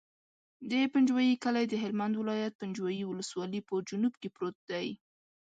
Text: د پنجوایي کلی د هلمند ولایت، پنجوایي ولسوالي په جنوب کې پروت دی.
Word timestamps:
د 0.69 0.71
پنجوایي 0.93 1.35
کلی 1.43 1.65
د 1.69 1.73
هلمند 1.83 2.13
ولایت، 2.17 2.53
پنجوایي 2.61 3.03
ولسوالي 3.07 3.59
په 3.69 3.73
جنوب 3.89 4.13
کې 4.21 4.29
پروت 4.35 4.55
دی. 4.71 4.87